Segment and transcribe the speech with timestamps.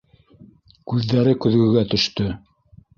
[0.93, 2.35] Күҙҙәре көҙгөгә төштө.